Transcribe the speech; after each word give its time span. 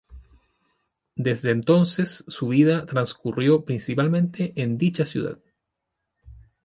Desde 1.15 1.51
entonces 1.51 2.25
su 2.27 2.47
vida 2.47 2.87
transcurrió 2.87 3.63
principalmente 3.65 4.51
en 4.55 4.79
dicha 4.79 5.05
ciudad. 5.05 5.37